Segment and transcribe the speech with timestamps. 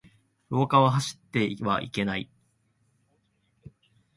[0.49, 2.27] 廊下は走ってはいけない。